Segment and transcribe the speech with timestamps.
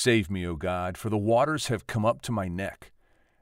[0.00, 2.92] Save me, O God, for the waters have come up to my neck.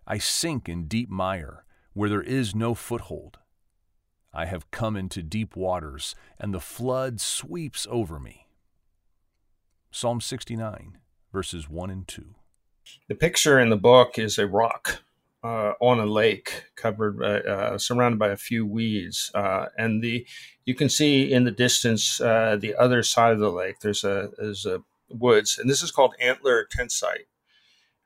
[0.07, 3.37] I sink in deep mire, where there is no foothold.
[4.33, 8.47] I have come into deep waters, and the flood sweeps over me.
[9.91, 10.97] Psalm 69,
[11.31, 12.25] verses 1 and 2.
[13.09, 15.03] The picture in the book is a rock
[15.45, 20.27] uh, on a lake covered, uh, uh, surrounded by a few weeds, uh, and the
[20.65, 23.81] you can see in the distance uh, the other side of the lake.
[23.81, 27.29] There's a there's a woods, and this is called Antler Tent Site,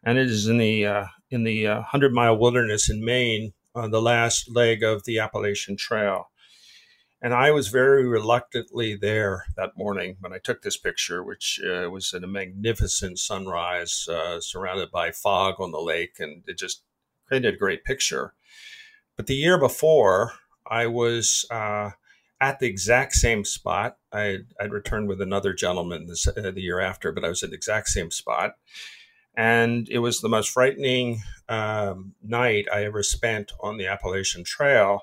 [0.03, 4.03] and it is in the uh, in the Hundred Mile Wilderness in Maine, on the
[4.03, 6.31] last leg of the Appalachian Trail.
[7.23, 11.91] And I was very reluctantly there that morning when I took this picture, which uh,
[11.91, 16.83] was in a magnificent sunrise uh, surrounded by fog on the lake, and it just
[17.27, 18.33] created a great picture.
[19.17, 20.33] But the year before,
[20.67, 21.91] I was uh,
[22.41, 23.97] at the exact same spot.
[24.13, 27.51] I, would returned with another gentleman this, uh, the year after, but I was at
[27.51, 28.53] the exact same spot.
[29.37, 35.03] And it was the most frightening um, night I ever spent on the Appalachian Trail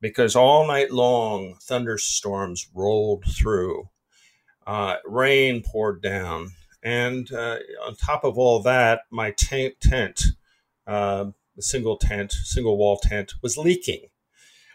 [0.00, 3.88] because all night long thunderstorms rolled through,
[4.66, 6.50] uh, rain poured down,
[6.82, 10.22] and uh, on top of all that, my tent, tent
[10.86, 11.26] uh,
[11.58, 14.08] single tent, single wall tent, was leaking.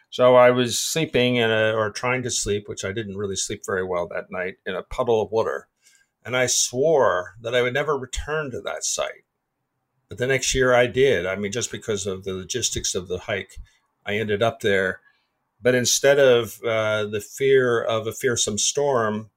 [0.10, 3.62] So I was sleeping in a, or trying to sleep, which I didn't really sleep
[3.66, 5.68] very well that night, in a puddle of water.
[6.26, 9.26] And I swore that I would never return to that site.
[10.08, 11.26] But the next year I did.
[11.26, 13.58] I mean, just because of the logistics of the hike,
[14.06, 15.02] I ended up there
[15.62, 19.30] but instead of uh, the fear of a fearsome storm,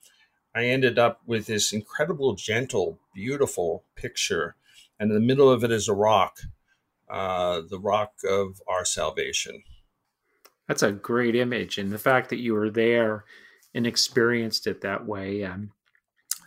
[0.55, 4.55] I ended up with this incredible, gentle, beautiful picture.
[5.01, 6.39] And in the middle of it is a rock,
[7.11, 9.65] uh, the rock of our salvation.
[10.73, 11.77] That's a great image.
[11.77, 13.27] And the fact that you were there
[13.75, 15.71] and experienced it that way, um,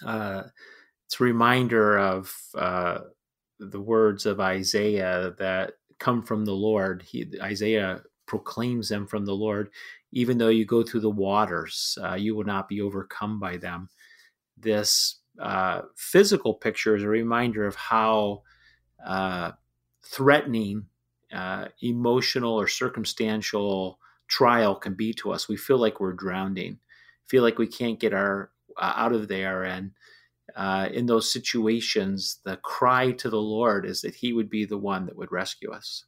[0.04, 0.46] uh,
[1.06, 3.02] it's a reminder of uh,
[3.60, 7.04] the words of Isaiah that come from the Lord.
[7.04, 9.70] He, Isaiah proclaims them from the Lord.
[10.12, 13.90] Even though you go through the waters, uh, you will not be overcome by them.
[14.58, 18.42] This uh, physical picture is a reminder of how
[19.06, 19.52] uh,
[20.04, 20.88] threatening
[21.32, 25.48] uh, emotional or circumstantial trial can be to us.
[25.48, 26.80] We feel like we're drowning,
[27.28, 29.92] feel like we can't get our uh, out of there, and
[30.56, 34.78] uh, in those situations, the cry to the Lord is that He would be the
[34.78, 36.06] one that would rescue us.